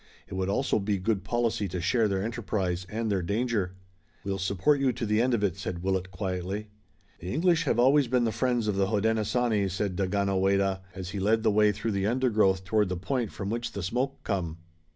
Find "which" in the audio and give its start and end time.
13.51-13.73